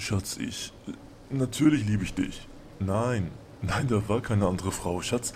[0.00, 0.72] Schatz, ich.
[1.28, 2.48] Natürlich liebe ich dich.
[2.78, 5.02] Nein, nein, da war keine andere Frau.
[5.02, 5.34] Schatz,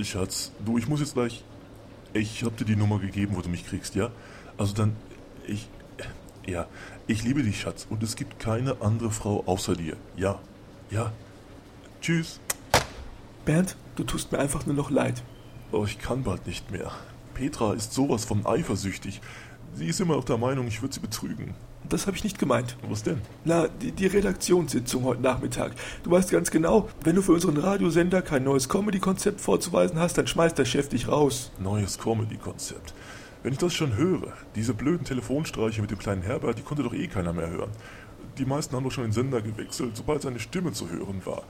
[0.00, 1.44] Schatz, du, ich muss jetzt gleich.
[2.12, 4.10] Ich hab dir die Nummer gegeben, wo du mich kriegst, ja?
[4.58, 4.96] Also dann,
[5.46, 5.68] ich.
[6.46, 6.66] Ja,
[7.06, 9.96] ich liebe dich, Schatz, und es gibt keine andere Frau außer dir.
[10.16, 10.40] Ja,
[10.90, 11.12] ja.
[12.02, 12.40] Tschüss.
[13.46, 15.22] Bernd, du tust mir einfach nur noch leid.
[15.72, 16.90] Oh, ich kann bald nicht mehr.
[17.32, 19.22] Petra ist sowas von eifersüchtig.
[19.72, 21.54] Sie ist immer noch der Meinung, ich würde sie betrügen.
[21.88, 22.76] Das habe ich nicht gemeint.
[22.88, 23.20] Was denn?
[23.44, 25.72] Na, die, die Redaktionssitzung heute Nachmittag.
[26.02, 30.26] Du weißt ganz genau, wenn du für unseren Radiosender kein neues Comedy-Konzept vorzuweisen hast, dann
[30.26, 31.52] schmeißt der Chef dich raus.
[31.58, 32.94] Neues Comedy-Konzept.
[33.42, 36.94] Wenn ich das schon höre, diese blöden Telefonstreiche mit dem kleinen Herbert, die konnte doch
[36.94, 37.70] eh keiner mehr hören.
[38.38, 41.42] Die meisten haben doch schon den Sender gewechselt, sobald seine Stimme zu hören war.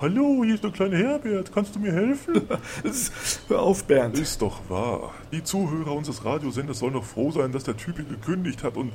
[0.00, 2.48] Hallo, hier ist der kleine Herbert, kannst du mir helfen?
[3.48, 4.18] Hör auf, Bernd.
[4.18, 5.12] Ist doch wahr.
[5.30, 8.92] Die Zuhörer unseres Radiosenders sollen doch froh sein, dass der Typ hier gekündigt hat und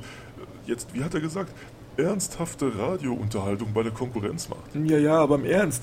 [0.66, 1.52] jetzt, wie hat er gesagt,
[1.96, 4.74] ernsthafte Radiounterhaltung bei der Konkurrenz macht.
[4.74, 5.82] Ja, ja, aber im Ernst.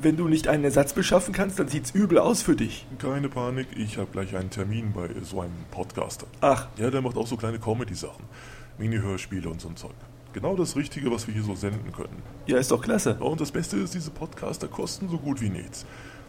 [0.00, 2.86] Wenn du nicht einen Ersatz beschaffen kannst, dann sieht's übel aus für dich.
[2.98, 6.26] Keine Panik, ich habe gleich einen Termin bei so einem Podcaster.
[6.40, 8.24] Ach, Ja, der macht auch so kleine Comedy-Sachen.
[8.78, 9.94] Mini-Hörspiele und so ein Zeug.
[10.32, 12.22] Genau das Richtige, was wir hier so senden können.
[12.46, 13.14] ja, ist doch klasse.
[13.18, 15.84] Und das Beste ist, diese Podcaster kosten so gut wie nichts.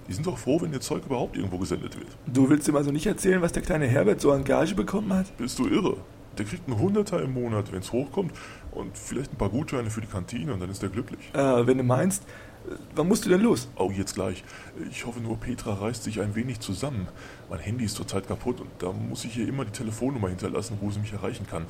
[0.07, 2.09] Die sind doch froh, wenn ihr Zeug überhaupt irgendwo gesendet wird.
[2.25, 5.37] Du willst ihm also nicht erzählen, was der kleine Herbert so an Gage bekommen hat?
[5.37, 5.97] Bist du irre?
[6.37, 8.33] Der kriegt einen Hunderter im Monat, wenn es hochkommt,
[8.71, 11.19] und vielleicht ein paar Gutscheine für die Kantine und dann ist er glücklich.
[11.33, 13.67] Äh, wenn du meinst, äh, wann musst du denn los?
[13.75, 14.43] Oh, jetzt gleich.
[14.89, 17.07] Ich hoffe nur, Petra reißt sich ein wenig zusammen.
[17.49, 20.89] Mein Handy ist zurzeit kaputt und da muss ich ihr immer die Telefonnummer hinterlassen, wo
[20.89, 21.65] sie mich erreichen kann.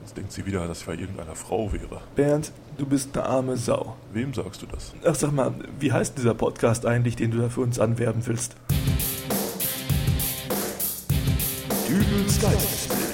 [0.00, 2.00] Sonst denkt sie wieder, dass ich bei irgendeiner Frau wäre.
[2.14, 3.96] Bernd, du bist eine arme Sau.
[4.12, 4.94] Wem sagst du das?
[5.04, 8.54] Ach, sag mal, wie heißt dieser Podcast eigentlich, den du da für uns anwerben willst?
[11.88, 13.07] Dübels Geistesblitz.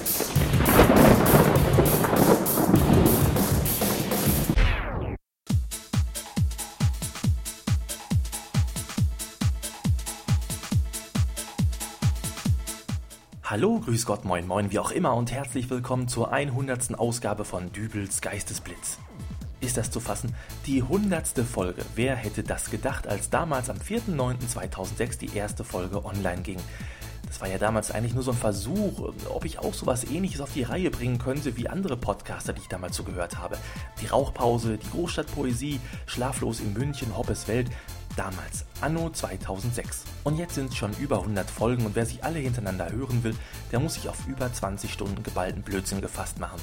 [13.54, 16.98] Hallo, grüß Gott, moin, moin, wie auch immer und herzlich willkommen zur 100.
[16.98, 18.98] Ausgabe von Dübels Geistesblitz.
[19.60, 20.34] Ist das zu fassen?
[20.66, 21.38] Die 100.
[21.48, 21.84] Folge.
[21.94, 26.59] Wer hätte das gedacht, als damals am 4.9.2006 die erste Folge online ging?
[27.28, 30.53] Das war ja damals eigentlich nur so ein Versuch, ob ich auch sowas ähnliches auf
[30.53, 33.56] die Reihe bringen könnte wie andere Podcaster, die ich damals so gehört habe.
[34.03, 37.70] Die Rauchpause, die Großstadtpoesie, Schlaflos in München, Hoppes Welt.
[38.16, 40.04] Damals, anno 2006.
[40.22, 43.34] Und jetzt sind es schon über 100 Folgen und wer sie alle hintereinander hören will,
[43.72, 46.60] der muss sich auf über 20 Stunden geballten Blödsinn gefasst machen.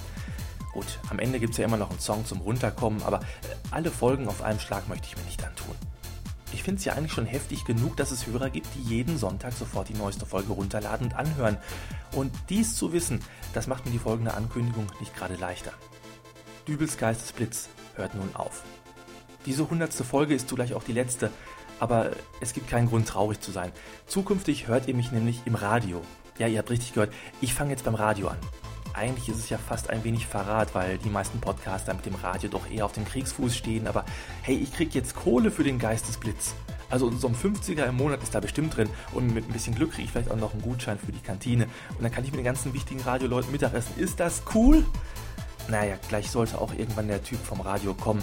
[0.71, 3.91] Gut, am Ende gibt es ja immer noch einen Song zum Runterkommen, aber äh, alle
[3.91, 5.75] Folgen auf einen Schlag möchte ich mir nicht antun.
[6.53, 9.51] Ich finde es ja eigentlich schon heftig genug, dass es Hörer gibt, die jeden Sonntag
[9.51, 11.57] sofort die neueste Folge runterladen und anhören.
[12.13, 13.19] Und dies zu wissen,
[13.53, 15.73] das macht mir die folgende Ankündigung nicht gerade leichter.
[16.67, 18.63] Dübels Geistesblitz hört nun auf.
[19.45, 21.31] Diese hundertste Folge ist zugleich auch die letzte,
[21.79, 23.71] aber es gibt keinen Grund traurig zu sein.
[24.05, 26.01] Zukünftig hört ihr mich nämlich im Radio.
[26.37, 28.37] Ja, ihr habt richtig gehört, ich fange jetzt beim Radio an.
[28.93, 32.49] Eigentlich ist es ja fast ein wenig Verrat, weil die meisten Podcaster mit dem Radio
[32.49, 34.05] doch eher auf dem Kriegsfuß stehen, aber
[34.41, 36.53] hey, ich krieg jetzt Kohle für den Geistesblitz.
[36.89, 39.91] Also so ein 50er im Monat ist da bestimmt drin und mit ein bisschen Glück
[39.93, 42.39] kriege ich vielleicht auch noch einen Gutschein für die Kantine und dann kann ich mit
[42.39, 43.97] den ganzen wichtigen Radioleuten Mittagessen.
[43.97, 44.85] Ist das cool?
[45.69, 48.21] Naja, gleich sollte auch irgendwann der Typ vom Radio kommen.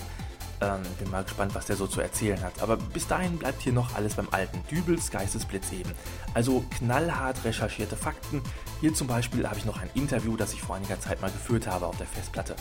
[0.61, 2.61] Ähm, bin mal gespannt, was der so zu erzählen hat.
[2.61, 5.93] Aber bis dahin bleibt hier noch alles beim alten Dübels Geistesblitz eben.
[6.35, 8.43] Also knallhart recherchierte Fakten.
[8.81, 11.67] Hier zum Beispiel habe ich noch ein Interview, das ich vor einiger Zeit mal geführt
[11.67, 12.57] habe auf der Festplatte.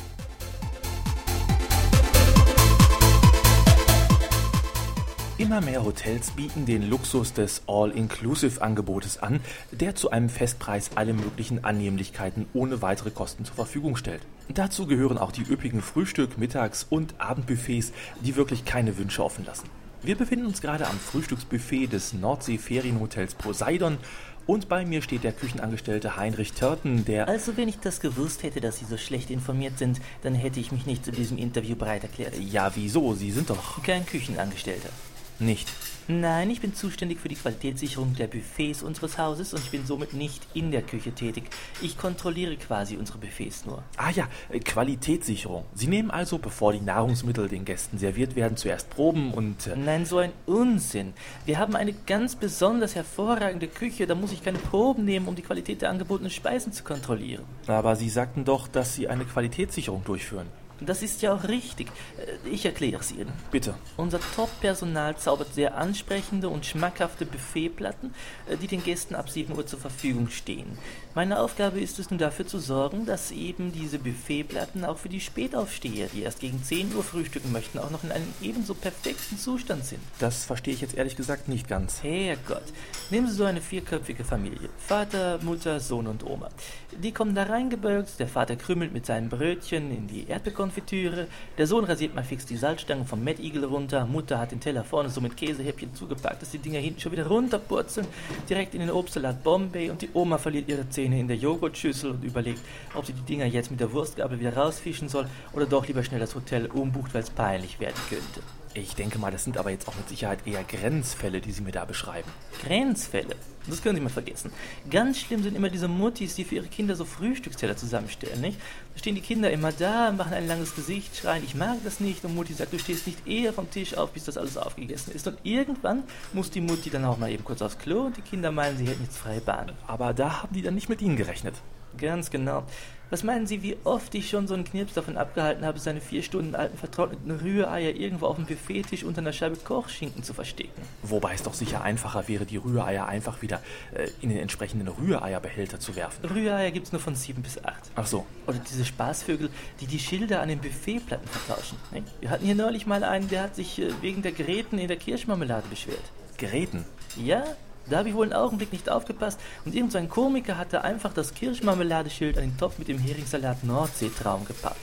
[5.58, 9.40] Immer mehr Hotels bieten den Luxus des All-Inclusive-Angebotes an,
[9.72, 14.22] der zu einem Festpreis alle möglichen Annehmlichkeiten ohne weitere Kosten zur Verfügung stellt.
[14.50, 17.92] Dazu gehören auch die üppigen Frühstück-, Mittags- und Abendbuffets,
[18.22, 19.68] die wirklich keine Wünsche offen lassen.
[20.04, 23.98] Wir befinden uns gerade am Frühstücksbuffet des Nordsee-Ferienhotels Poseidon
[24.46, 28.62] und bei mir steht der Küchenangestellte Heinrich Törten, der Also wenn ich das gewusst hätte,
[28.62, 32.04] dass Sie so schlecht informiert sind, dann hätte ich mich nicht zu diesem Interview bereit
[32.04, 32.36] erklärt.
[32.40, 33.16] Ja, wieso?
[33.16, 34.90] Sie sind doch Kein Küchenangestellter.
[35.40, 35.68] Nicht.
[36.10, 40.14] Nein, ich bin zuständig für die Qualitätssicherung der Buffets unseres Hauses und ich bin somit
[40.14, 41.50] nicht in der Küche tätig.
[41.82, 43.84] Ich kontrolliere quasi unsere Buffets nur.
[43.98, 45.66] Ah ja, äh, Qualitätssicherung.
[45.74, 49.68] Sie nehmen also, bevor die Nahrungsmittel den Gästen serviert werden, zuerst Proben und...
[49.68, 51.14] Äh, Nein, so ein Unsinn.
[51.46, 55.42] Wir haben eine ganz besonders hervorragende Küche, da muss ich keine Proben nehmen, um die
[55.42, 57.44] Qualität der angebotenen Speisen zu kontrollieren.
[57.68, 60.48] aber Sie sagten doch, dass Sie eine Qualitätssicherung durchführen.
[60.80, 61.88] Das ist ja auch richtig.
[62.18, 63.32] Äh, Ich erkläre es Ihnen.
[63.52, 63.76] Bitte.
[63.98, 68.14] Unser Top-Personal zaubert sehr ansprechende und schmackhafte Buffetplatten,
[68.48, 70.78] äh, die den Gästen ab 7 Uhr zur Verfügung stehen.
[71.16, 75.20] Meine Aufgabe ist es nun dafür zu sorgen, dass eben diese Buffetplatten auch für die
[75.20, 79.84] Spätaufsteher, die erst gegen 10 Uhr frühstücken möchten, auch noch in einem ebenso perfekten Zustand
[79.86, 80.02] sind.
[80.20, 82.04] Das verstehe ich jetzt ehrlich gesagt nicht ganz.
[82.04, 82.64] Herrgott,
[83.10, 84.70] nehmen Sie so eine vierköpfige Familie.
[84.78, 86.50] Vater, Mutter, Sohn und Oma.
[86.92, 90.28] Die kommen da reingebeugt, der Vater krümmelt mit seinen Brötchen in die
[90.68, 91.28] Erdbeerkonfitüre,
[91.58, 94.84] der Sohn rasiert mal fix die Salzstangen vom Mad Eagle runter, Mutter hat den Teller
[94.84, 98.08] vorne so mit Käsehäppchen zugepackt, dass die Dinger hinten schon wieder runterpurzeln,
[98.50, 102.24] direkt in den Obstsalat Bombay und die Oma verliert ihre Zähne in der Joghurtschüssel und
[102.24, 102.62] überlegt,
[102.96, 106.20] ob sie die Dinger jetzt mit der Wurstgabel wieder rausfischen soll oder doch lieber schnell
[106.20, 108.42] das Hotel umbucht, weil es peinlich werden könnte.
[108.74, 111.72] Ich denke mal, das sind aber jetzt auch mit Sicherheit eher Grenzfälle, die Sie mir
[111.72, 112.30] da beschreiben.
[112.62, 113.36] Grenzfälle.
[113.68, 114.52] Das können Sie mal vergessen.
[114.90, 118.60] Ganz schlimm sind immer diese Muttis, die für ihre Kinder so Frühstücksteller zusammenstellen, nicht?
[118.94, 122.24] Da stehen die Kinder immer da, machen ein langes Gesicht, schreien, ich mag das nicht.
[122.24, 125.28] Und Mutti sagt, du stehst nicht eher vom Tisch auf, bis das alles aufgegessen ist.
[125.28, 126.04] Und irgendwann
[126.34, 128.88] muss die Mutti dann auch mal eben kurz aufs Klo und die Kinder meinen, sie
[128.88, 129.74] hätten jetzt freie Bahn.
[129.86, 131.56] Aber da haben die dann nicht mit Ihnen gerechnet.
[131.98, 132.64] Ganz genau.
[133.10, 136.24] Was meinen Sie, wie oft ich schon so einen Knirps davon abgehalten habe, seine vier
[136.24, 140.82] Stunden alten vertrockneten Rühreier irgendwo auf dem Buffettisch unter einer Scheibe Kochschinken zu verstecken?
[141.04, 143.62] Wobei es doch sicher einfacher wäre, die Rühreier einfach wieder
[143.94, 146.26] äh, in den entsprechenden Rühreierbehälter zu werfen.
[146.26, 147.92] Rühreier gibt's nur von 7 bis 8.
[147.96, 148.26] Ach so.
[148.46, 149.50] Oder diese Spaßvögel,
[149.80, 151.78] die die Schilder an den Buffetplatten vertauschen.
[151.94, 152.04] ne?
[152.20, 154.98] Wir hatten hier neulich mal einen, der hat sich äh, wegen der Gräten in der
[154.98, 156.04] Kirschmarmelade beschwert.
[156.38, 156.84] Geräten.
[157.16, 157.44] Ja,
[157.90, 161.14] da habe ich wohl einen Augenblick nicht aufgepasst und irgend so ein Komiker hatte einfach
[161.14, 164.78] das Kirschmarmeladeschild an den Topf mit dem Heringssalat Nordseetraum gepackt.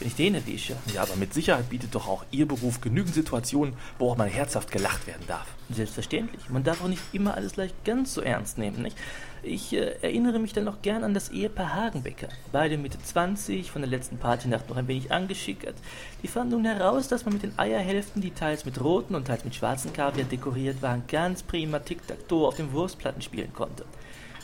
[0.00, 3.74] Wenn ich den erwische, Ja, aber mit Sicherheit bietet doch auch Ihr Beruf genügend Situationen,
[3.98, 5.46] wo auch mal herzhaft gelacht werden darf.
[5.68, 6.48] Selbstverständlich.
[6.48, 8.96] Man darf auch nicht immer alles gleich ganz so ernst nehmen, nicht?
[9.42, 12.28] Ich äh, erinnere mich dann noch gern an das Ehepaar Hagenbecker.
[12.50, 15.76] Beide Mitte 20, von der letzten Partynacht noch ein wenig angeschickert.
[16.22, 19.44] Die fanden nun heraus, dass man mit den Eierhälften, die teils mit roten und teils
[19.44, 23.84] mit schwarzen Kaviar dekoriert waren, ganz prima Tic-Tac-Toe auf den Wurstplatten spielen konnte.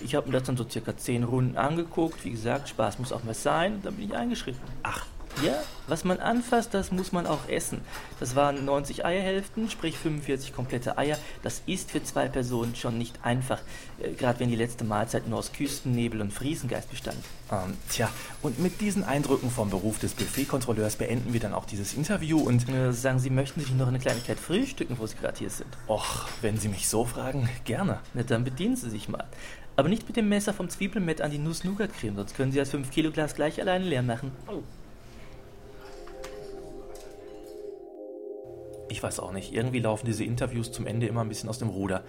[0.03, 2.25] Ich habe mir das dann so circa 10 Runden angeguckt.
[2.27, 3.77] Wie gesagt, Spaß muss auch mal sein.
[3.77, 4.61] Und dann bin ich eingeschritten.
[4.83, 5.07] Ach,
[5.45, 5.55] Ja,
[5.87, 7.83] was man anfasst, das muss man auch essen.
[8.21, 11.19] Das waren 90 Eierhälften, sprich 45 komplette Eier.
[11.43, 13.61] Das ist für zwei Personen schon nicht einfach,
[14.01, 17.19] äh, gerade wenn die letzte Mahlzeit nur aus Küstennebel und Friesengeist bestand.
[17.53, 18.09] ähm, tja,
[18.43, 22.67] und mit diesen Eindrücken vom Beruf des Buffetkontrolleurs beenden wir dann auch dieses Interview und
[22.69, 25.69] Äh, sagen Sie, möchten Sie noch eine Kleinigkeit frühstücken, wo Sie gerade hier sind?
[25.87, 28.01] Och, wenn Sie mich so fragen, gerne.
[28.15, 29.25] Na, dann bedienen Sie sich mal.
[29.77, 33.35] Aber nicht mit dem Messer vom Zwiebelmett an die Nuss-Nougat-Creme, sonst können Sie das 5-Kilo-Glas
[33.35, 34.33] gleich alleine leer machen.
[38.89, 41.69] Ich weiß auch nicht, irgendwie laufen diese Interviews zum Ende immer ein bisschen aus dem
[41.69, 42.05] Ruder.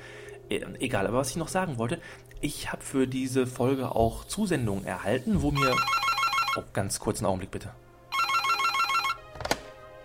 [0.50, 2.00] Äh, egal, aber was ich noch sagen wollte,
[2.42, 5.76] ich habe für diese Folge auch Zusendungen erhalten, wo mir...
[6.56, 7.72] Oh, ganz kurzen Augenblick bitte.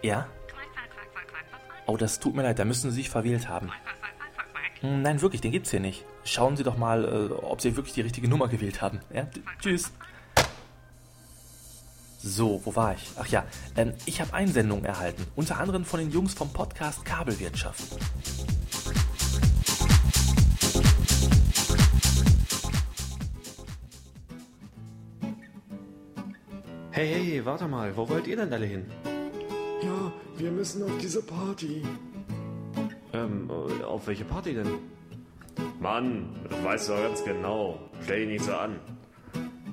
[0.02, 0.28] Ja?
[1.86, 3.70] Oh, das tut mir leid, da müssen Sie sich verwählt haben.
[4.80, 6.04] Hm, Nein, wirklich, den gibt's hier nicht.
[6.24, 9.00] Schauen Sie doch mal, äh, ob Sie wirklich die richtige Nummer gewählt haben.
[9.12, 9.28] Ja?
[9.60, 9.92] Tschüss.
[12.24, 13.10] So, wo war ich?
[13.18, 13.44] Ach ja,
[13.76, 17.82] ähm, ich habe Einsendungen erhalten, unter anderem von den Jungs vom Podcast Kabelwirtschaft.
[26.92, 28.86] Hey, hey, warte mal, wo wollt ihr denn alle hin?
[29.82, 31.82] Ja, wir müssen auf diese Party.
[33.12, 34.78] Ähm, äh, auf welche Party denn?
[35.80, 37.80] Mann, das weißt du doch ganz genau.
[38.04, 38.78] Stell dich nicht so an.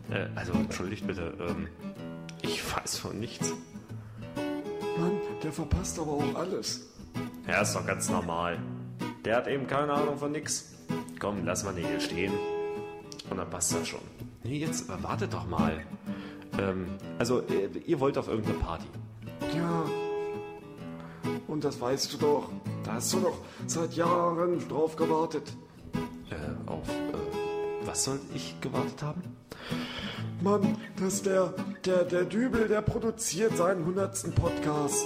[0.09, 1.67] Äh, also, entschuldigt bitte, ähm,
[2.41, 3.53] ich weiß von nichts.
[4.97, 6.89] Mann, der verpasst aber auch alles.
[7.47, 8.59] Ja, ist doch ganz normal.
[9.25, 10.73] Der hat eben keine Ahnung von nix.
[11.19, 12.33] Komm, lass mal den hier stehen.
[13.29, 13.99] Und dann passt das schon.
[14.43, 15.83] Nee, jetzt äh, wartet doch mal.
[16.57, 18.85] Ähm, also, äh, ihr wollt auf irgendeine Party.
[19.55, 19.83] Ja.
[21.47, 22.49] Und das weißt du doch.
[22.83, 25.53] Da hast du doch seit Jahren drauf gewartet.
[26.29, 29.21] Äh, auf, äh, was soll ich gewartet haben?
[30.41, 31.53] Mann, das ist der,
[31.89, 35.05] der, der Dübel, der produziert seinen hundertsten Podcast.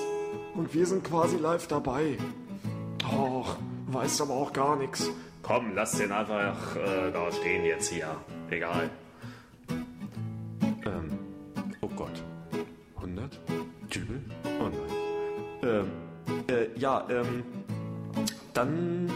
[0.54, 2.18] Und wir sind quasi live dabei.
[3.18, 5.10] Och, weißt aber auch gar nichts.
[5.42, 8.16] Komm, lass den einfach äh, da stehen jetzt hier.
[8.50, 8.90] Egal.
[10.86, 11.20] Ähm,
[11.82, 12.24] oh Gott.
[12.98, 13.40] 100?
[13.94, 14.22] Dübel?
[14.60, 14.92] Oh nein.
[15.63, 15.88] Ähm,
[16.48, 17.44] äh, ja, ähm,
[18.54, 19.10] dann,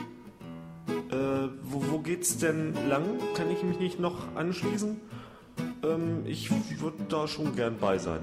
[1.11, 3.19] äh, wo, wo geht's denn lang?
[3.35, 5.01] Kann ich mich nicht noch anschließen?
[5.87, 6.49] Ähm, ich
[6.81, 8.21] würde da schon gern bei sein.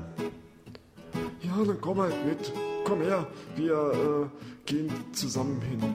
[1.43, 2.53] Ja, dann komm halt mit.
[2.85, 5.95] Komm her, wir äh, gehen zusammen hin.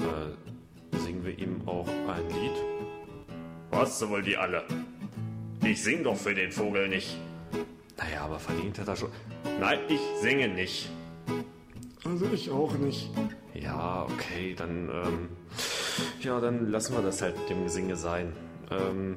[0.00, 2.56] Äh, singen wir ihm auch ein Lied?
[3.70, 4.64] Was wohl die alle?
[5.62, 7.16] Ich sing doch für den Vogel nicht.
[7.96, 9.10] Naja, aber verdient hat er schon.
[9.60, 10.90] Nein, ich singe nicht.
[12.04, 13.10] Also ich auch nicht.
[13.54, 15.28] Ja, okay, dann, ähm,
[16.20, 18.32] ja, dann lassen wir das halt mit dem Gesinge sein.
[18.70, 19.16] Ähm,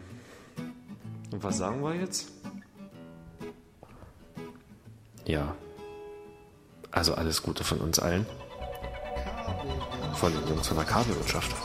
[1.31, 2.31] und was sagen wir jetzt?
[5.25, 5.55] Ja.
[6.91, 8.25] Also alles Gute von uns allen.
[10.15, 11.55] Von den Jungs von der Kabelwirtschaft.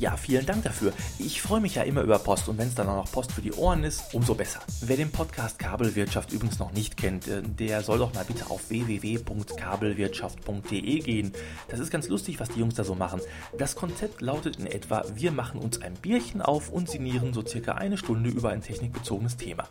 [0.00, 0.92] Ja, vielen Dank dafür.
[1.18, 3.42] Ich freue mich ja immer über Post und wenn es dann auch noch Post für
[3.42, 4.60] die Ohren ist, umso besser.
[4.80, 8.70] Wer den Podcast Kabelwirtschaft übrigens noch nicht kennt, äh, der soll doch mal bitte auf
[8.70, 11.32] www.kabelwirtschaft.de gehen.
[11.68, 13.20] Das ist ganz lustig, was die Jungs da so machen.
[13.58, 17.72] Das Konzept lautet in etwa, wir machen uns ein Bierchen auf und sinnieren so circa
[17.72, 19.68] eine Stunde über ein technikbezogenes Thema.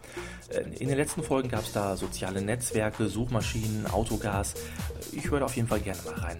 [0.50, 4.54] Äh, in den letzten Folgen gab es da soziale Netzwerke, Suchmaschinen, Autogas.
[5.12, 6.38] Ich höre auf jeden Fall gerne mal rein.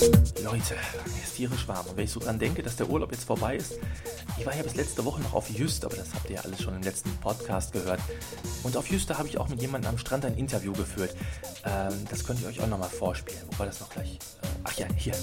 [0.00, 0.74] Leute,
[1.06, 1.86] mir ist tierisch warm.
[1.86, 3.78] Und wenn ich so dran denke, dass der Urlaub jetzt vorbei ist,
[4.36, 6.62] ich war ja bis letzte Woche noch auf Jüst, aber das habt ihr ja alles
[6.62, 8.00] schon im letzten Podcast gehört.
[8.62, 11.16] Und auf Jüst, habe ich auch mit jemandem am Strand ein Interview geführt.
[11.64, 13.42] Ähm, das könnt ihr euch auch nochmal vorspielen.
[13.50, 14.18] Wo war das noch gleich?
[14.42, 15.14] Äh, ach ja, hier.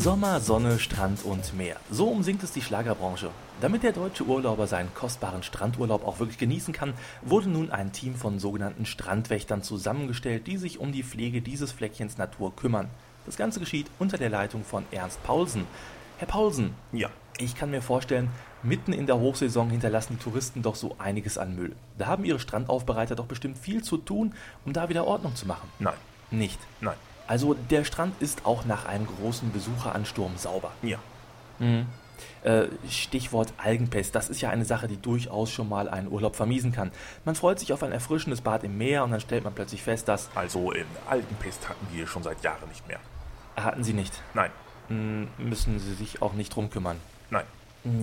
[0.00, 1.76] Sommer, Sonne, Strand und Meer.
[1.90, 3.28] So umsingt es die Schlagerbranche.
[3.60, 8.14] Damit der deutsche Urlauber seinen kostbaren Strandurlaub auch wirklich genießen kann, wurde nun ein Team
[8.14, 12.88] von sogenannten Strandwächtern zusammengestellt, die sich um die Pflege dieses Fleckchens Natur kümmern.
[13.26, 15.66] Das Ganze geschieht unter der Leitung von Ernst Paulsen.
[16.16, 18.30] Herr Paulsen, Ja, ich kann mir vorstellen,
[18.62, 21.76] mitten in der Hochsaison hinterlassen die Touristen doch so einiges an Müll.
[21.98, 24.32] Da haben Ihre Strandaufbereiter doch bestimmt viel zu tun,
[24.64, 25.68] um da wieder Ordnung zu machen.
[25.78, 25.92] nein,
[26.30, 26.58] Nicht.
[26.80, 26.96] nein,
[27.30, 30.72] Also der Strand ist auch nach einem großen Besucheransturm sauber.
[30.82, 30.98] ja.
[32.42, 36.72] Äh, Stichwort Algenpest, das ist ja eine Sache, die durchaus schon mal einen Urlaub vermiesen
[36.72, 36.90] kann.
[37.24, 40.08] Man freut sich auf ein erfrischendes Bad im Meer und dann stellt man plötzlich fest,
[40.08, 42.98] dass Also in Altenpest hatten wir schon seit Jahren nicht mehr.
[43.56, 44.12] hatten sie nicht.
[44.34, 44.50] Nein,
[44.88, 46.96] Hm, Müssen sie sich auch nicht drum kümmern.
[47.30, 47.44] nein.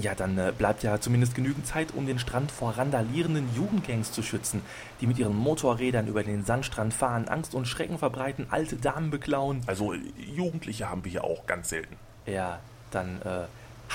[0.02, 4.24] Ja, dann äh, bleibt ja zumindest genügend Zeit, um den Strand vor randalierenden Jugendgangs zu
[4.24, 4.64] schützen,
[5.02, 9.62] die mit ihren Motorrädern über den Sandstrand fahren, Angst und Schrecken verbreiten, alte Damen beklauen.
[9.68, 11.96] Also äh, Jugendliche haben wir hier auch ganz selten.
[12.26, 13.46] Ja, dann äh,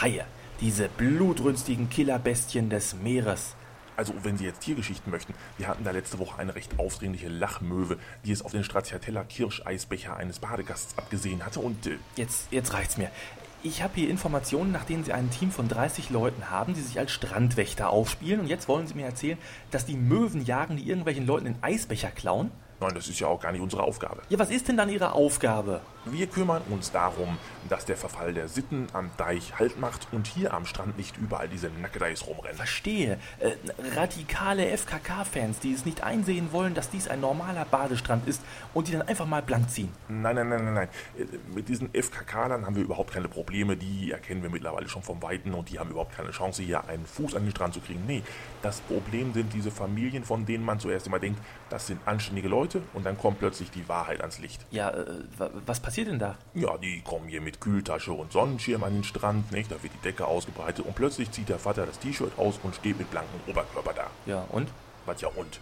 [0.01, 0.25] Haie,
[0.61, 3.57] diese blutrünstigen Killerbestien des Meeres.
[3.95, 7.99] Also, wenn Sie jetzt Tiergeschichten möchten, wir hatten da letzte Woche eine recht aufdringliche Lachmöwe,
[8.25, 12.97] die es auf den Stracciatella Kirscheisbecher eines Badegasts abgesehen hatte und äh, Jetzt, jetzt reicht's
[12.97, 13.11] mir.
[13.65, 16.99] Ich habe hier Informationen, nach denen Sie ein Team von 30 Leuten haben, die sich
[16.99, 18.41] als Strandwächter aufspielen.
[18.41, 19.39] Und jetzt wollen Sie mir erzählen,
[19.71, 22.51] dass die Möwen jagen, die irgendwelchen Leuten den Eisbecher klauen?
[22.83, 24.23] Nein, das ist ja auch gar nicht unsere Aufgabe.
[24.29, 25.81] Ja, was ist denn dann Ihre Aufgabe?
[26.05, 30.53] Wir kümmern uns darum, dass der Verfall der Sitten am Deich Halt macht und hier
[30.53, 32.57] am Strand nicht überall diese Nackedeis rumrennen.
[32.57, 33.19] Verstehe.
[33.39, 33.53] Äh,
[33.95, 38.43] radikale FKK-Fans, die es nicht einsehen wollen, dass dies ein normaler Badestrand ist
[38.75, 39.91] und die dann einfach mal blank ziehen.
[40.09, 40.89] Nein, nein, nein, nein, nein.
[41.17, 41.25] Äh,
[41.55, 43.77] Mit diesen FKK-Lern haben wir überhaupt keine Probleme.
[43.77, 47.07] Die erkennen wir mittlerweile schon vom Weiten und die haben überhaupt keine Chance, hier einen
[47.07, 48.03] Fuß an den Strand zu kriegen.
[48.07, 48.23] Nee,
[48.61, 52.72] das Problem sind diese Familien, von denen man zuerst immer denkt, das sind anständige Leute
[52.95, 54.65] und dann kommt plötzlich die Wahrheit ans Licht.
[54.71, 55.05] Ja, äh,
[55.39, 56.37] wa- was passiert denn da?
[56.55, 59.71] Ja, die kommen hier mit Kühltasche und Sonnenschirm an den Strand, nicht?
[59.71, 62.99] Da wird die Decke ausgebreitet und plötzlich zieht der Vater das T-Shirt aus und steht
[62.99, 64.07] mit blankem Oberkörper da.
[64.27, 64.69] Ja, und?
[65.07, 65.61] Was ja und?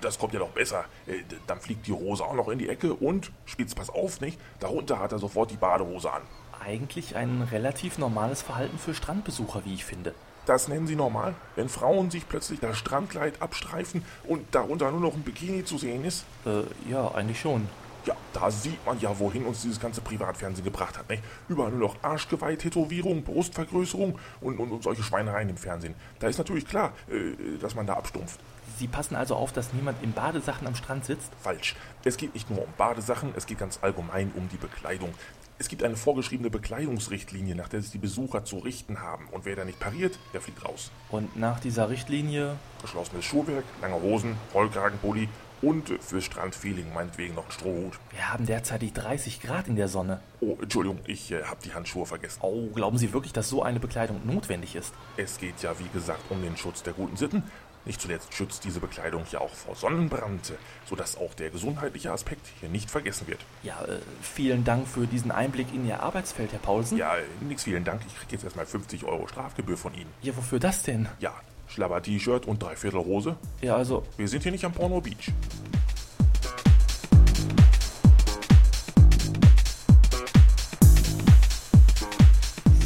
[0.00, 0.84] Das kommt ja noch besser.
[1.06, 4.38] Äh, Dann fliegt die Hose auch noch in die Ecke und, spitz pass auf, nicht?
[4.60, 6.22] Darunter hat er sofort die Badehose an.
[6.64, 10.14] Eigentlich ein relativ normales Verhalten für Strandbesucher, wie ich finde.
[10.46, 15.14] Das nennen sie normal, wenn Frauen sich plötzlich das Strandkleid abstreifen und darunter nur noch
[15.14, 16.24] ein Bikini zu sehen ist?
[16.44, 17.68] Äh, ja, eigentlich schon.
[18.04, 21.08] Ja, da sieht man ja, wohin uns dieses ganze Privatfernsehen gebracht hat.
[21.08, 21.22] Nicht?
[21.48, 25.94] Überall nur noch Arschgeweih, Tätowierung, Brustvergrößerung und, und, und solche Schweinereien im Fernsehen.
[26.18, 28.40] Da ist natürlich klar, äh, dass man da abstumpft.
[28.78, 31.30] Sie passen also auf, dass niemand in Badesachen am Strand sitzt?
[31.40, 31.76] Falsch.
[32.02, 35.14] Es geht nicht nur um Badesachen, es geht ganz allgemein um die Bekleidung.
[35.58, 39.28] Es gibt eine vorgeschriebene Bekleidungsrichtlinie, nach der sich die Besucher zu richten haben.
[39.30, 40.90] Und wer da nicht pariert, der fliegt raus.
[41.10, 45.28] Und nach dieser Richtlinie, Geschlossenes Schuhwerk, lange Hosen, Rollkragenpulli
[45.62, 47.98] und äh, für Strandfeeling meinetwegen noch ein Strohhut.
[48.10, 50.20] wir haben derzeitig 30 Grad in der Sonne.
[50.40, 52.40] Oh, Entschuldigung, ich äh, habe die Handschuhe vergessen.
[52.42, 54.92] Oh, glauben Sie wirklich, dass so eine Bekleidung notwendig ist?
[55.16, 57.44] Es geht ja, wie gesagt, um den Schutz der guten Sitten.
[57.84, 60.52] Nicht zuletzt schützt diese Bekleidung ja auch vor Sonnenbrand,
[60.88, 63.40] sodass auch der gesundheitliche Aspekt hier nicht vergessen wird.
[63.64, 66.96] Ja, äh, vielen Dank für diesen Einblick in Ihr Arbeitsfeld, Herr Paulsen.
[66.96, 70.10] Ja, nix vielen Dank, ich krieg jetzt erstmal 50 Euro Strafgebühr von Ihnen.
[70.22, 71.08] Ja, wofür das denn?
[71.18, 71.34] Ja,
[71.66, 73.36] Schlabber-T-Shirt und Dreiviertel-Hose.
[73.62, 75.32] Ja, also, Wir sind hier nicht am Porno Beach.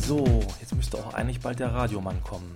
[0.06, 0.24] so,
[0.60, 2.52] jetzt müsste auch eigentlich bald der Radiomann kommen.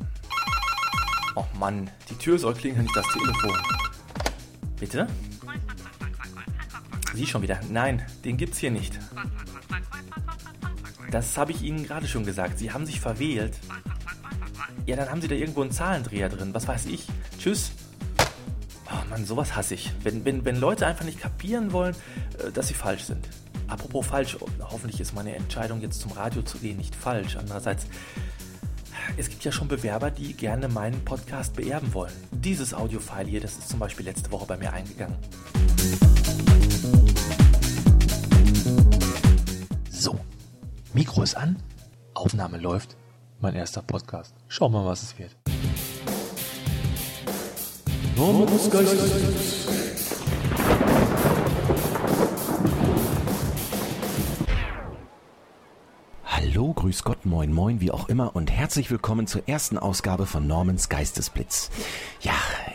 [1.37, 3.57] Oh Mann, die Tür soll klingeln, nicht das Telefon.
[4.79, 5.07] Bitte?
[7.15, 7.61] Sie schon wieder.
[7.71, 8.99] Nein, den gibt's hier nicht.
[11.11, 12.59] Das habe ich Ihnen gerade schon gesagt.
[12.59, 13.59] Sie haben sich verwählt.
[14.87, 16.55] Ja, dann haben Sie da irgendwo einen Zahlendreher drin.
[16.55, 17.07] Was weiß ich.
[17.39, 17.73] Tschüss.
[18.87, 19.93] Oh Mann, sowas hasse ich.
[20.03, 21.95] Wenn, wenn, wenn Leute einfach nicht kapieren wollen,
[22.39, 23.29] äh, dass sie falsch sind.
[23.69, 27.37] Apropos falsch, hoffentlich ist meine Entscheidung jetzt zum Radio zu gehen nicht falsch.
[27.37, 27.87] Andererseits,
[29.17, 32.13] es gibt ja schon Bewerber, die gerne meinen Podcast beerben wollen.
[32.31, 35.17] Dieses Audiofile hier, das ist zum Beispiel letzte Woche bei mir eingegangen.
[39.91, 40.19] So,
[40.93, 41.57] Mikro ist an,
[42.15, 42.97] Aufnahme läuft.
[43.41, 44.35] Mein erster Podcast.
[44.49, 45.37] Schauen wir mal, was es wird.
[48.19, 48.47] Hallo,
[56.91, 60.89] grüß Gott, moin, moin, wie auch immer und herzlich willkommen zur ersten Ausgabe von Normans
[60.89, 61.71] Geistesblitz.
[62.21, 62.33] Ja,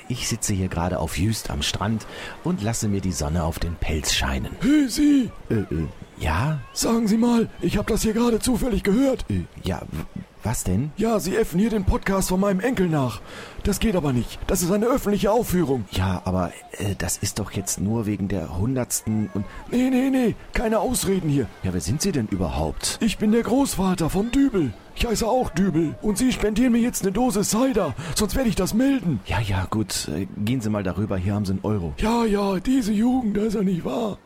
[0.08, 2.08] ich sitze hier gerade auf Jüst am Strand
[2.46, 4.54] und lasse mir die Sonne auf den Pelz scheinen.
[4.62, 5.32] Hey, Sie!
[5.50, 6.62] Äh, äh, ja?
[6.72, 9.26] Sagen Sie mal, ich habe das hier gerade zufällig gehört.
[9.30, 9.82] Äh, ja,
[10.46, 10.92] was denn?
[10.98, 13.22] Ja, Sie äffen hier den Podcast von meinem Enkel nach.
[13.64, 14.40] Das geht aber nicht.
[14.48, 15.86] Das ist eine öffentliche Aufführung.
[15.92, 19.46] Ja, aber äh, das ist doch jetzt nur wegen der hundertsten und...
[19.72, 21.48] Nee, nee, nee, keine Ausreden hier.
[21.64, 22.98] Ja, wer sind Sie denn überhaupt?
[23.02, 24.72] Ich bin der Großvater von Dübel.
[24.96, 25.96] Ich heiße auch Dübel.
[26.02, 29.20] Und Sie spendieren mir jetzt eine Dose Cider, sonst werde ich das melden.
[29.25, 30.08] Ja, ja, gut.
[30.10, 31.94] Äh, gehen Sie mal darüber, hier haben Sie einen Euro.
[31.98, 34.20] Ja, ja, diese Jugend, das ist ja nicht wahr.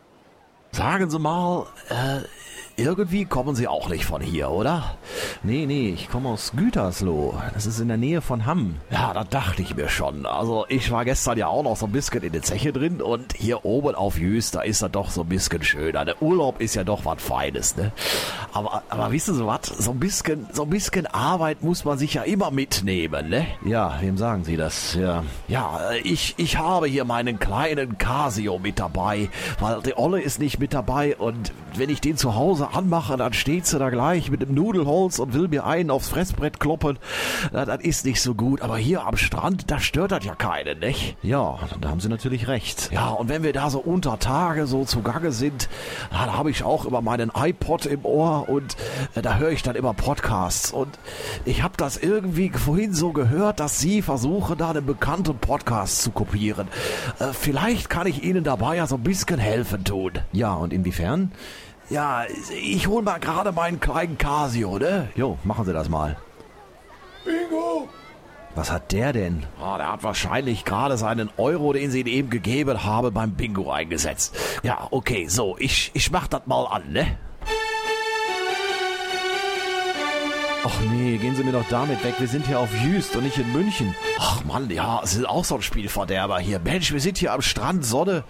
[0.72, 2.20] Sagen Sie mal, äh,
[2.80, 4.96] irgendwie kommen Sie auch nicht von hier, oder?
[5.42, 7.34] Nee, nee, ich komme aus Gütersloh.
[7.52, 8.76] Das ist in der Nähe von Hamm.
[8.90, 10.24] Ja, das dachte ich mir schon.
[10.24, 13.34] Also ich war gestern ja auch noch so ein bisschen in der Zeche drin und
[13.34, 16.06] hier oben auf Jüst, da ist das doch so ein bisschen schöner.
[16.06, 17.92] Der Urlaub ist ja doch was Feines, ne?
[18.52, 19.66] Aber, aber wissen Sie was?
[19.66, 23.46] So ein bisschen, so ein bisschen Arbeit muss man sich ja immer mitnehmen, ne?
[23.64, 24.94] Ja, wem sagen Sie das?
[24.94, 30.40] Ja, ja ich, ich habe hier meinen kleinen Casio mit dabei, weil der Olle ist
[30.40, 34.30] nicht mit dabei und wenn ich den zu Hause anmache, dann steht sie da gleich
[34.30, 36.98] mit dem Nudelholz und will mir einen aufs Fressbrett kloppen.
[37.52, 38.62] Na, das ist nicht so gut.
[38.62, 41.16] Aber hier am Strand, da stört das ja keinen, nicht?
[41.22, 42.90] Ja, da haben Sie natürlich recht.
[42.92, 45.68] Ja, und wenn wir da so unter Tage so zugange sind,
[46.10, 48.76] na, da habe ich auch immer meinen iPod im Ohr und
[49.14, 50.72] äh, da höre ich dann immer Podcasts.
[50.72, 50.98] Und
[51.44, 56.10] ich habe das irgendwie vorhin so gehört, dass Sie versuchen, da einen bekannten Podcast zu
[56.10, 56.68] kopieren.
[57.18, 60.12] Äh, vielleicht kann ich Ihnen dabei ja so ein bisschen helfen tun.
[60.32, 61.32] Ja, und inwiefern?
[61.90, 65.08] Ja, ich hol mal gerade meinen kleinen Casio, ne?
[65.16, 66.16] Jo, machen Sie das mal.
[67.24, 67.88] Bingo!
[68.54, 69.44] Was hat der denn?
[69.60, 73.72] Ah, der hat wahrscheinlich gerade seinen Euro, den Sie ihm eben gegeben haben, beim Bingo
[73.72, 74.36] eingesetzt.
[74.62, 77.18] Ja, okay, so, ich, ich mach das mal an, ne?
[80.62, 82.14] Ach nee, gehen Sie mir doch damit weg.
[82.18, 83.96] Wir sind hier auf Jüst und nicht in München.
[84.20, 86.60] Ach Mann, ja, es ist auch so ein Spielverderber hier.
[86.60, 88.22] Mensch, wir sind hier am Strand, Sonne.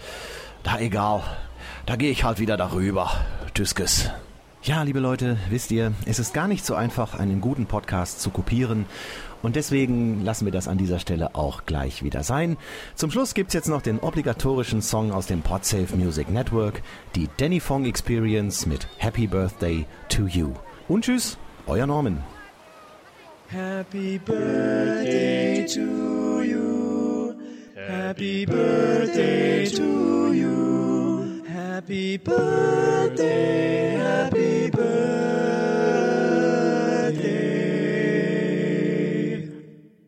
[0.64, 1.22] Na egal,
[1.90, 3.10] da gehe ich halt wieder darüber.
[3.52, 4.10] Tschüsskes.
[4.62, 8.30] Ja, liebe Leute, wisst ihr, es ist gar nicht so einfach, einen guten Podcast zu
[8.30, 8.86] kopieren.
[9.42, 12.58] Und deswegen lassen wir das an dieser Stelle auch gleich wieder sein.
[12.94, 16.80] Zum Schluss gibt's jetzt noch den obligatorischen Song aus dem Podsafe Music Network,
[17.16, 20.54] die Danny Fong Experience mit Happy Birthday to You.
[20.86, 22.22] Und tschüss, euer Norman.
[23.48, 27.34] Happy birthday to you.
[27.74, 30.69] Happy birthday to you.
[31.90, 35.10] Happy birthday, happy birthday.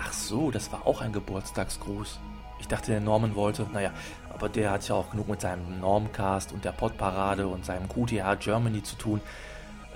[0.00, 2.18] Ach so, das war auch ein Geburtstagsgruß.
[2.66, 3.92] Ich dachte, der Norman wollte, naja,
[4.34, 8.40] aber der hat ja auch genug mit seinem Normcast und der Podparade und seinem QTH
[8.40, 9.20] Germany zu tun.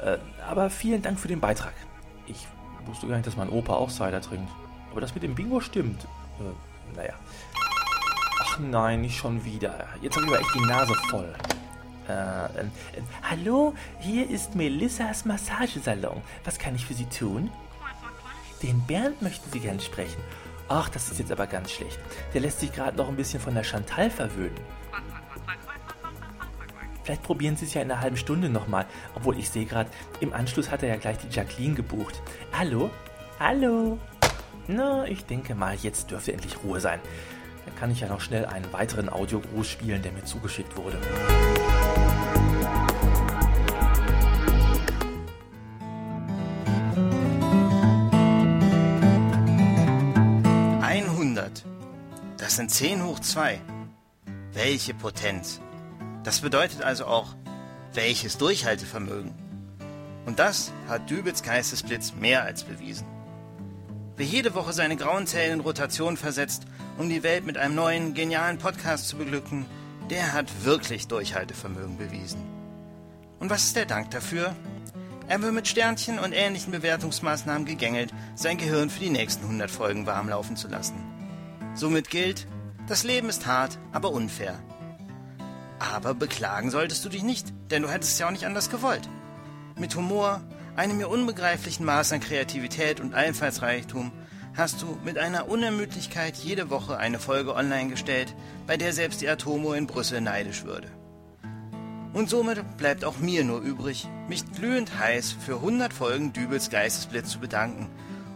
[0.01, 1.73] Äh, aber vielen Dank für den Beitrag.
[2.29, 2.47] Ich
[2.87, 4.49] wusste gar nicht, dass mein Opa auch Cider trinkt.
[4.93, 6.05] Aber das mit dem Bingo stimmt.
[6.39, 7.15] Äh, naja.
[8.41, 9.89] Ach nein, nicht schon wieder.
[10.01, 11.35] Jetzt habe ich aber echt die Nase voll.
[12.09, 16.23] Äh, ähm, äh, Hallo, hier ist Melissas Massagesalon.
[16.45, 17.51] Was kann ich für Sie tun?
[18.63, 20.23] Den Bernd möchten Sie gern sprechen.
[20.73, 21.99] Ach, das ist jetzt aber ganz schlecht.
[22.33, 24.55] Der lässt sich gerade noch ein bisschen von der Chantal verwöhnen.
[27.03, 28.87] Vielleicht probieren Sie es ja in einer halben Stunde nochmal.
[29.17, 32.23] Obwohl ich sehe gerade, im Anschluss hat er ja gleich die Jacqueline gebucht.
[32.57, 32.89] Hallo?
[33.41, 33.99] Hallo?
[34.69, 37.01] Na, ich denke mal, jetzt dürfte endlich Ruhe sein.
[37.67, 40.99] Dann kann ich ja noch schnell einen weiteren Audiogruß spielen, der mir zugeschickt wurde.
[42.87, 42.89] Das
[52.61, 53.59] sind 10 hoch 2.
[54.53, 55.62] Welche Potenz.
[56.25, 57.35] Das bedeutet also auch,
[57.94, 59.33] welches Durchhaltevermögen.
[60.27, 63.07] Und das hat Dübels Geistesblitz mehr als bewiesen.
[64.16, 66.64] Wer jede Woche seine grauen Zellen in Rotation versetzt,
[66.99, 69.64] um die Welt mit einem neuen, genialen Podcast zu beglücken,
[70.11, 72.42] der hat wirklich Durchhaltevermögen bewiesen.
[73.38, 74.55] Und was ist der Dank dafür?
[75.29, 80.05] Er wird mit Sternchen und ähnlichen Bewertungsmaßnahmen gegängelt, sein Gehirn für die nächsten 100 Folgen
[80.05, 81.10] warm laufen zu lassen.
[81.75, 82.47] Somit gilt,
[82.89, 84.59] das Leben ist hart, aber unfair.
[85.79, 89.09] Aber beklagen solltest du dich nicht, denn du hättest es ja auch nicht anders gewollt.
[89.79, 90.43] Mit Humor,
[90.77, 94.13] einem mir unbegreiflichen Maß an Kreativität und Einfallsreichtum
[94.57, 98.35] hast du mit einer Unermüdlichkeit jede Woche eine Folge online gestellt,
[98.67, 100.89] bei der selbst die Atomo in Brüssel neidisch würde.
[102.13, 107.31] Und somit bleibt auch mir nur übrig, mich glühend heiß für 100 Folgen Dübels Geistesblitz
[107.31, 107.89] zu bedanken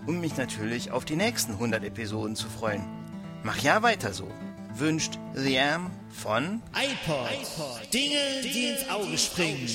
[0.07, 3.04] und mich natürlich auf die nächsten 100 Episoden zu freuen.
[3.47, 4.27] Mach ja weiter so.
[4.75, 7.93] Wünscht The Am von iPod.
[7.93, 9.69] Dinge, die ins Auge springen.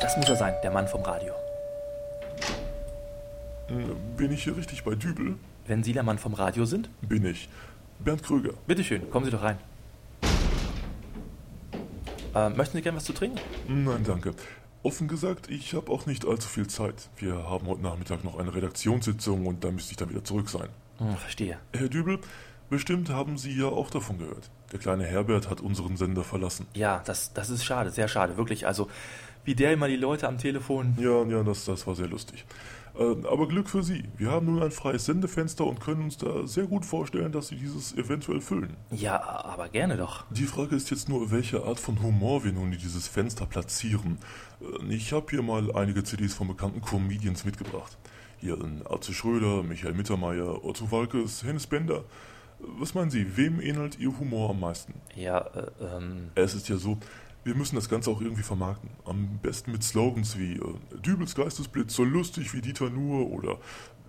[0.00, 1.34] Das muss er sein, der Mann vom Radio.
[4.16, 5.36] Bin ich hier richtig bei Dübel?
[5.66, 7.48] Wenn Sie der Mann vom Radio sind, Bin ich.
[7.98, 8.52] Bernd Kröger.
[8.66, 9.58] bitteschön, kommen Sie doch rein.
[12.34, 13.38] Äh, möchten Sie gern was zu trinken?
[13.68, 14.34] Nein, danke.
[14.82, 17.08] Offen gesagt, ich habe auch nicht allzu viel Zeit.
[17.16, 20.68] Wir haben heute Nachmittag noch eine Redaktionssitzung und da müsste ich dann wieder zurück sein.
[20.98, 21.58] Hm, verstehe.
[21.72, 22.18] Herr Dübel,
[22.70, 24.50] bestimmt haben Sie ja auch davon gehört.
[24.72, 26.66] Der kleine Herbert hat unseren Sender verlassen.
[26.74, 28.66] Ja, das, das ist schade, sehr schade, wirklich.
[28.66, 28.88] Also,
[29.44, 30.96] wie der immer die Leute am Telefon.
[31.00, 32.44] Ja, ja, das, das war sehr lustig.
[32.98, 34.04] Äh, aber Glück für Sie.
[34.16, 37.56] Wir haben nun ein freies Sendefenster und können uns da sehr gut vorstellen, dass Sie
[37.56, 38.76] dieses eventuell füllen.
[38.90, 40.24] Ja, aber gerne doch.
[40.30, 44.18] Die Frage ist jetzt nur, welche Art von Humor wir nun in dieses Fenster platzieren.
[44.60, 47.96] Äh, Ich habe hier mal einige CDs von bekannten Comedians mitgebracht.
[48.38, 51.98] Hier in Arze Schröder, Michael Mittermeier, Otto Walkes, Hennes Bender.
[51.98, 54.94] Äh, Was meinen Sie, wem ähnelt Ihr Humor am meisten?
[55.14, 56.96] Ja, äh, ähm, Es ist ja so,
[57.46, 58.90] wir müssen das Ganze auch irgendwie vermarkten.
[59.04, 63.58] Am besten mit Slogans wie äh, Dübels Geistesblitz so lustig wie Dieter Nuhr oder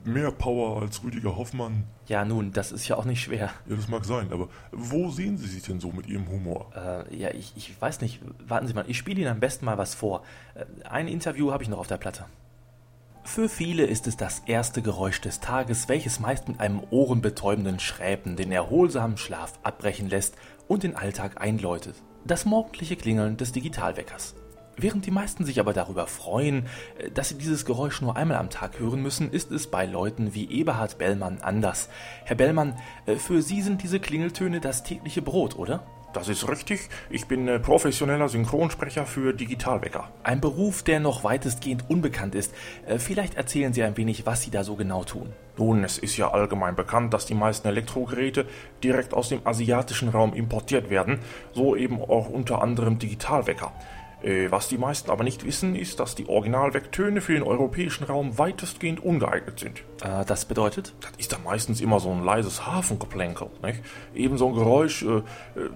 [0.04, 1.84] mehr Power als Rüdiger Hoffmann.
[2.08, 3.52] ja nun, das ist ja auch nicht schwer.
[3.68, 6.72] Ja, das mag sein, aber wo sehen Sie sich denn so mit Ihrem Humor?
[6.76, 8.22] Äh, ja, ich, ich weiß nicht.
[8.48, 10.24] Warten Sie mal, ich spiele Ihnen am besten mal was vor.
[10.56, 12.26] Äh, ein Interview habe ich noch auf der Platte.
[13.24, 18.36] Für viele ist es das erste Geräusch des Tages, welches meist mit einem ohrenbetäubenden Schräpen
[18.36, 20.36] den erholsamen Schlaf abbrechen lässt
[20.68, 21.96] und den Alltag einläutet.
[22.28, 24.36] Das morgendliche Klingeln des Digitalweckers.
[24.76, 26.66] Während die meisten sich aber darüber freuen,
[26.98, 30.34] äh, dass sie dieses Geräusch nur einmal am Tag hören müssen, ist es bei Leuten
[30.34, 31.88] wie Eberhard Bellmann anders.
[32.26, 35.88] Herr Bellmann, äh, für Sie sind diese Klingeltöne das tägliche Brot, oder?
[36.18, 36.90] Das ist richtig.
[37.12, 40.10] Ich bin äh, professioneller Synchronsprecher für Digitalwecker.
[40.24, 42.56] Ein Beruf, der noch weitestgehend unbekannt ist.
[42.88, 45.32] Äh, Vielleicht erzählen Sie ein wenig, was Sie da so genau tun.
[45.58, 48.48] Nun, es ist ja allgemein bekannt, dass die meisten Elektrogeräte
[48.84, 51.20] direkt aus dem asiatischen Raum importiert werden,
[51.54, 53.72] so eben auch unter anderem Digitalwecker.
[54.24, 58.38] Äh, Was die meisten aber nicht wissen, ist, dass die Originalwecktöne für den europäischen Raum
[58.38, 59.84] weitestgehend ungeeignet sind.
[60.02, 60.94] Äh, Das bedeutet?
[61.02, 63.82] Das ist dann meistens immer so ein leises Hafengeplänkel, nicht?
[64.16, 65.24] Eben so ein Geräusch, äh, äh,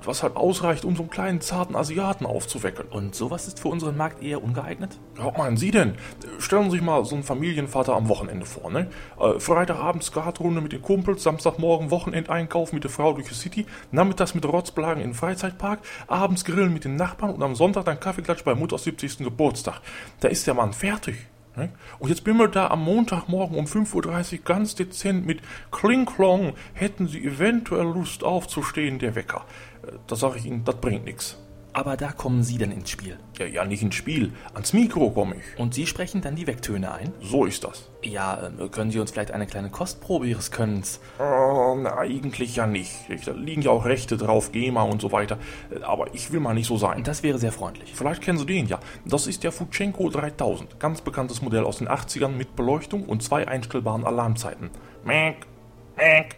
[0.03, 2.85] was halt ausreicht, um so einen kleinen zarten Asiaten aufzuwecken.
[2.89, 4.99] Und sowas ist für unseren Markt eher ungeeignet?
[5.17, 5.95] Ja, was meinen Sie denn?
[6.39, 8.87] Stellen Sie sich mal so einen Familienvater am Wochenende vor, ne?
[9.19, 14.33] Äh, Freitagabend Skatrunde mit den Kumpels, Samstagmorgen Wochenendeinkauf mit der Frau durch die City, nachmittags
[14.33, 17.99] mit Rotzblagen im Freizeitpark, abends grillen mit den Nachbarn und am Sonntag dann
[18.31, 19.19] Kaffeeklatsch bei Mutters 70.
[19.19, 19.81] Geburtstag.
[20.19, 21.15] Da ist der Mann fertig.
[21.55, 21.69] Ne?
[21.99, 25.41] Und jetzt bimmelt da am Montagmorgen um 5.30 Uhr ganz dezent mit
[25.71, 29.45] Kling-Klong, hätten Sie eventuell Lust aufzustehen, der Wecker.
[29.83, 31.37] Äh, Da sage ich Ihnen, das bringt nichts.
[31.73, 33.17] Aber da kommen Sie dann ins Spiel.
[33.39, 34.33] Ja, ja, nicht ins Spiel.
[34.53, 35.59] Ans Mikro komme ich.
[35.59, 37.13] Und Sie sprechen dann die Wecktöne ein?
[37.21, 37.89] So ist das.
[38.03, 40.99] Ja, äh, können Sie uns vielleicht eine kleine Kostprobe Ihres Könnens?
[41.17, 42.91] Na, eigentlich ja nicht.
[43.25, 45.37] Da liegen ja auch Rechte drauf, GEMA und so weiter.
[45.83, 47.03] Aber ich will mal nicht so sein.
[47.03, 47.93] Das wäre sehr freundlich.
[47.95, 48.79] Vielleicht kennen Sie den ja.
[49.05, 50.77] Das ist der Futschenko 3000.
[50.79, 54.71] Ganz bekanntes Modell aus den 80ern mit Beleuchtung und zwei einstellbaren Alarmzeiten.
[55.05, 55.47] Mäk,
[55.95, 56.35] mäk,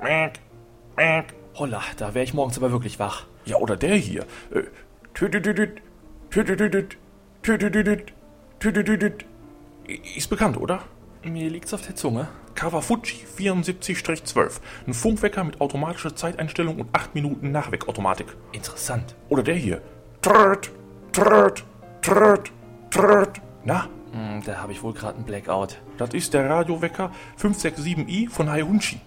[0.00, 0.40] mäk,
[0.96, 1.34] mäk.
[1.54, 3.26] Holla, da wäre ich morgens aber wirklich wach.
[3.44, 4.26] Ja, oder der hier.
[4.52, 4.62] Äh.
[10.16, 10.80] Ist bekannt, oder?
[11.24, 12.28] Mir liegt's auf der Zunge.
[12.54, 14.60] Kawafuchi 74-12.
[14.86, 18.26] Ein Funkwecker mit automatischer Zeiteinstellung und 8 Minuten Nachweckautomatik.
[18.52, 19.14] Interessant.
[19.28, 19.82] Oder der hier.
[20.22, 20.70] Tröt,
[21.12, 21.64] tröt,
[22.02, 22.52] tröt,
[22.90, 23.40] tröt.
[23.64, 25.80] Na, Hm, da habe ich wohl gerade einen Blackout.
[25.96, 29.00] das ist der Radiowecker 567i von Haihunchi.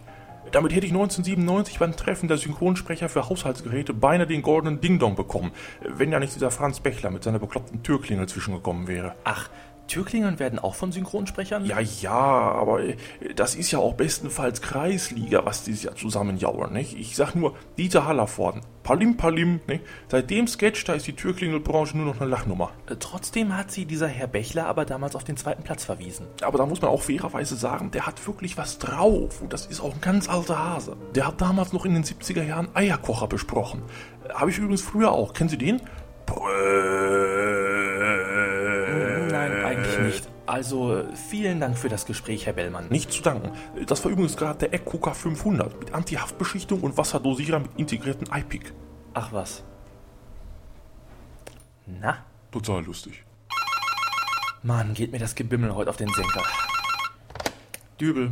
[0.53, 5.51] Damit hätte ich 1997 beim Treffen der Synchronsprecher für Haushaltsgeräte beinahe den goldenen Ding-Dong bekommen,
[5.81, 9.15] wenn ja nicht dieser Franz Bechler mit seiner bekloppten Türklingel zwischengekommen wäre.
[9.23, 9.49] Ach,
[9.93, 11.65] Türklingeln werden auch von Synchronsprechern?
[11.65, 12.95] Ja, ja, aber äh,
[13.35, 16.97] das ist ja auch bestenfalls Kreisliga, was dieses Jahr zusammenjauern, nicht?
[16.97, 19.83] Ich sag nur, Dieter Hallervorden, Palim Palim, nicht?
[20.07, 22.71] Seit dem Sketch, da ist die Türklingelbranche nur noch eine Lachnummer.
[22.89, 26.25] Äh, Trotzdem hat sie dieser Herr Bechler aber damals auf den zweiten Platz verwiesen.
[26.41, 29.41] Aber da muss man auch fairerweise sagen, der hat wirklich was drauf.
[29.41, 30.97] Und das ist auch ein ganz alter Hase.
[31.13, 33.83] Der hat damals noch in den 70er Jahren Eierkocher besprochen.
[34.27, 35.33] Äh, Habe ich übrigens früher auch.
[35.33, 35.81] Kennen Sie den?
[36.25, 36.39] Nein,
[39.97, 40.29] eigentlich nicht.
[40.45, 42.87] Also, äh, vielen Dank für das Gespräch, Herr Bellmann.
[42.89, 43.51] Nicht zu danken.
[43.87, 48.73] Das war übrigens gerade der Eckgucker 500 mit Anti-Haftbeschichtung und Wasserdosierer mit integrierten iPic.
[49.13, 49.63] Ach was.
[51.85, 52.17] Na?
[52.51, 53.23] Total lustig.
[54.63, 56.43] Mann, geht mir das Gebimmel heute auf den Senker.
[57.99, 58.31] Dübel.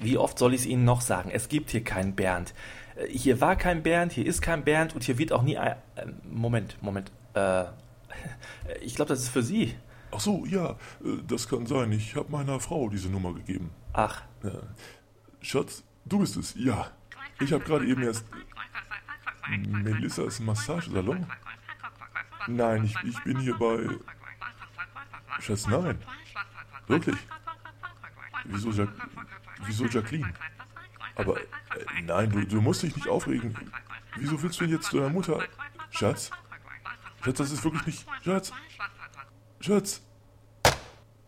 [0.00, 1.30] Wie oft soll ich es Ihnen noch sagen?
[1.32, 2.54] Es gibt hier keinen Bernd.
[2.96, 5.76] Äh, Hier war kein Bernd, hier ist kein Bernd und hier wird auch nie ein...
[5.96, 7.10] äh, Moment, Moment.
[7.34, 7.64] Äh,
[8.80, 9.74] ich glaube, das ist für Sie.
[10.10, 10.72] Ach so, ja,
[11.04, 11.90] äh, das kann sein.
[11.92, 13.70] Ich habe meiner Frau diese Nummer gegeben.
[13.92, 14.52] Ach, Ja.
[15.40, 16.92] Schatz, du bist es, ja.
[17.40, 18.24] Ich habe gerade eben erst...
[19.48, 21.26] Melissas Massagesalon?
[22.46, 23.88] Nein, ich, ich bin hier bei...
[25.40, 25.98] Schatz, nein.
[26.86, 27.16] Wirklich?
[28.44, 28.88] Wieso, Jack,
[29.66, 30.32] wieso Jacqueline?
[31.16, 33.56] Aber äh, nein, du, du musst dich nicht aufregen.
[34.16, 35.42] Wieso willst du jetzt zu deiner Mutter?
[35.90, 36.30] Schatz?
[37.24, 38.06] Schatz, das ist wirklich nicht...
[38.24, 38.52] Schatz?
[39.60, 40.02] Schatz?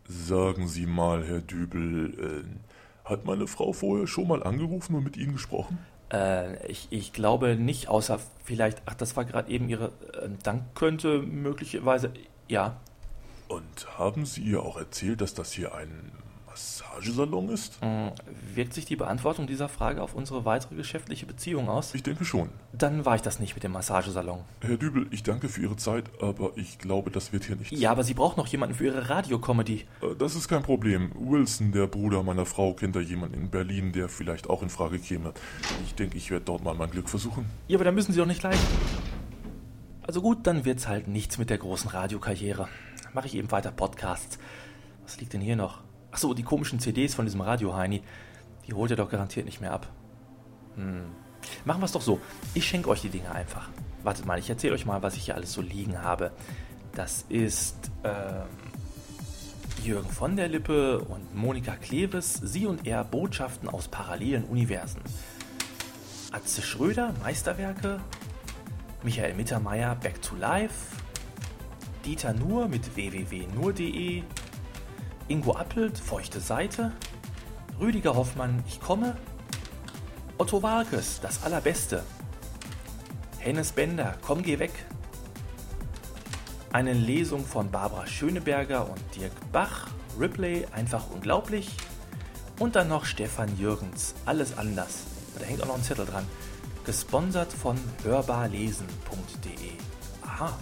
[0.06, 5.16] Sagen Sie mal, Herr Dübel, äh, hat meine Frau vorher schon mal angerufen und mit
[5.16, 5.78] Ihnen gesprochen?
[6.14, 8.82] äh, ich, ich glaube nicht, außer vielleicht...
[8.86, 9.86] Ach, das war gerade eben Ihre...
[10.12, 12.12] Äh, dann könnte möglicherweise...
[12.48, 12.76] Ja.
[13.48, 16.12] Und haben Sie ihr auch erzählt, dass das hier ein
[16.54, 17.80] Massagesalon ist?
[17.82, 18.12] Hm,
[18.54, 21.92] Wirkt sich die Beantwortung dieser Frage auf unsere weitere geschäftliche Beziehung aus?
[21.96, 22.48] Ich denke schon.
[22.72, 24.38] Dann war ich das nicht mit dem Massagesalon.
[24.60, 27.76] Herr Dübel, ich danke für Ihre Zeit, aber ich glaube, das wird hier nichts.
[27.76, 29.84] Ja, aber Sie braucht noch jemanden für Ihre Radiocomedy.
[30.00, 31.10] Äh, Das ist kein Problem.
[31.16, 35.00] Wilson, der Bruder meiner Frau, kennt da jemanden in Berlin, der vielleicht auch in Frage
[35.00, 35.32] käme.
[35.86, 37.46] Ich denke, ich werde dort mal mein Glück versuchen.
[37.66, 38.60] Ja, aber da müssen Sie doch nicht leiden.
[40.02, 42.68] Also gut, dann wird's halt nichts mit der großen Radiokarriere.
[43.12, 44.38] Mache ich eben weiter Podcasts.
[45.04, 45.80] Was liegt denn hier noch?
[46.14, 48.00] Ach so, die komischen CDs von diesem Radio-Heini.
[48.68, 49.88] Die holt er doch garantiert nicht mehr ab.
[50.76, 51.06] Hm.
[51.64, 52.20] Machen wir es doch so.
[52.54, 53.68] Ich schenke euch die Dinge einfach.
[54.04, 56.30] Wartet mal, ich erzähle euch mal, was ich hier alles so liegen habe.
[56.92, 58.46] Das ist ähm,
[59.82, 65.00] Jürgen von der Lippe und Monika Kleves, sie und er Botschaften aus parallelen Universen.
[66.30, 67.98] Atze Schröder, Meisterwerke,
[69.02, 70.94] Michael Mittermeier, Back to Life,
[72.04, 74.22] Dieter Nuhr mit www.nur.de,
[75.28, 76.92] Ingo Appelt, Feuchte Seite,
[77.80, 79.16] Rüdiger Hoffmann, Ich komme,
[80.38, 82.02] Otto Walkes, Das Allerbeste,
[83.38, 84.72] Hennes Bender, Komm, geh weg,
[86.72, 91.70] eine Lesung von Barbara Schöneberger und Dirk Bach, Ripley, einfach unglaublich,
[92.58, 95.04] und dann noch Stefan Jürgens, Alles anders.
[95.38, 96.26] Da hängt auch noch ein Zettel dran.
[96.84, 99.70] Gesponsert von hörbarlesen.de.
[100.22, 100.56] Aha.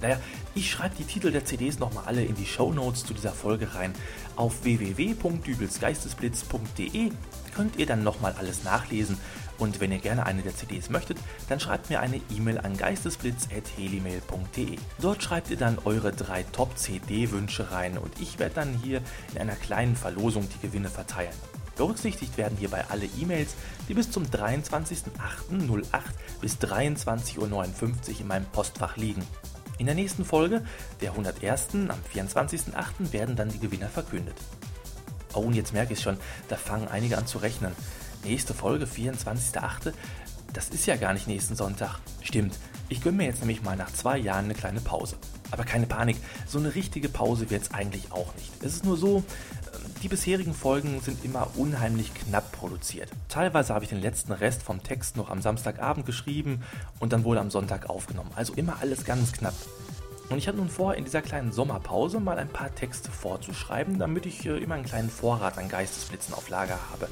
[0.00, 0.16] Naja,
[0.54, 3.92] ich schreibe die Titel der CDs nochmal alle in die Shownotes zu dieser Folge rein.
[4.36, 7.12] Auf www.dübelsgeistesblitz.de
[7.54, 9.18] könnt ihr dann nochmal alles nachlesen.
[9.58, 14.78] Und wenn ihr gerne eine der CDs möchtet, dann schreibt mir eine E-Mail an geistesblitz.helimail.de.
[15.00, 19.56] Dort schreibt ihr dann eure drei Top-CD-Wünsche rein und ich werde dann hier in einer
[19.56, 21.34] kleinen Verlosung die Gewinne verteilen.
[21.76, 23.54] Berücksichtigt werden hierbei alle E-Mails,
[23.88, 25.84] die bis zum 23.08.08
[26.40, 27.64] bis 23.59 Uhr
[28.20, 29.24] in meinem Postfach liegen.
[29.78, 30.64] In der nächsten Folge,
[31.00, 31.68] der 101.
[31.74, 33.12] am 24.08.
[33.12, 34.34] werden dann die Gewinner verkündet.
[35.34, 36.16] Oh, und jetzt merke ich schon,
[36.48, 37.72] da fangen einige an zu rechnen.
[38.24, 39.92] Nächste Folge, 24.08.,
[40.52, 42.00] das ist ja gar nicht nächsten Sonntag.
[42.22, 45.16] Stimmt, ich gönne mir jetzt nämlich mal nach zwei Jahren eine kleine Pause.
[45.52, 48.50] Aber keine Panik, so eine richtige Pause wird es eigentlich auch nicht.
[48.62, 49.22] Es ist nur so,
[50.02, 53.10] die bisherigen Folgen sind immer unheimlich knapp produziert.
[53.28, 56.62] Teilweise habe ich den letzten Rest vom Text noch am Samstagabend geschrieben
[57.00, 58.30] und dann wurde am Sonntag aufgenommen.
[58.36, 59.54] Also immer alles ganz knapp.
[60.30, 64.26] Und ich habe nun vor, in dieser kleinen Sommerpause mal ein paar Texte vorzuschreiben, damit
[64.26, 67.08] ich äh, immer einen kleinen Vorrat an Geistesblitzen auf Lager habe.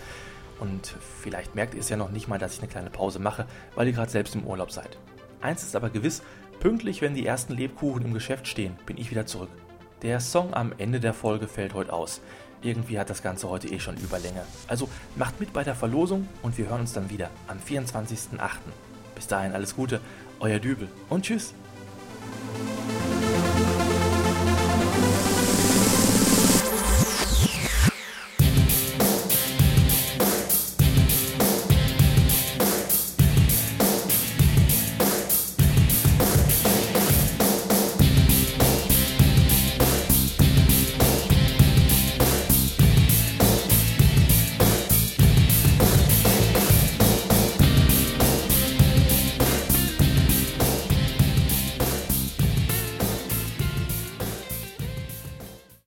[0.60, 3.46] Und vielleicht merkt ihr es ja noch nicht mal, dass ich eine kleine Pause mache,
[3.74, 4.98] weil ihr gerade selbst im Urlaub seid.
[5.40, 6.22] Eins ist aber gewiss,
[6.60, 9.50] pünktlich, wenn die ersten Lebkuchen im Geschäft stehen, bin ich wieder zurück.
[10.02, 12.20] Der Song am Ende der Folge fällt heute aus.
[12.62, 14.42] Irgendwie hat das Ganze heute eh schon Überlänge.
[14.66, 18.38] Also macht mit bei der Verlosung und wir hören uns dann wieder am 24.08.
[19.14, 20.00] Bis dahin alles Gute,
[20.40, 21.54] euer Dübel und tschüss.